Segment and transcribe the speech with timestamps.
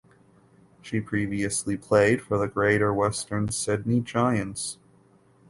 [0.81, 4.79] She previously played for the Greater Western Sydney Giants.